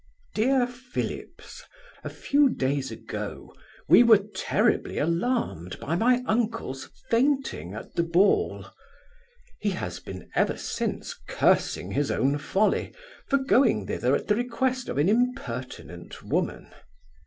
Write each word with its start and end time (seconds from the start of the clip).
DEAR 0.33 0.65
PHILLIPS, 0.65 1.63
A 2.03 2.09
few 2.09 2.49
days 2.49 2.89
ago 2.89 3.53
we 3.87 4.01
were 4.01 4.17
terribly 4.35 4.97
alarmed 4.97 5.79
by 5.79 5.95
my 5.95 6.23
uncle's 6.25 6.89
fainting 7.11 7.75
at 7.75 7.93
the 7.93 8.01
ball 8.01 8.65
He 9.59 9.69
has 9.69 9.99
been 9.99 10.27
ever 10.33 10.57
since 10.57 11.13
cursing 11.27 11.91
his 11.91 12.09
own 12.09 12.39
folly, 12.39 12.95
for 13.27 13.37
going 13.37 13.85
thither 13.85 14.15
at 14.15 14.27
the 14.27 14.33
request 14.35 14.89
of 14.89 14.97
an 14.97 15.07
impertinent 15.07 16.23
woman. 16.23 16.71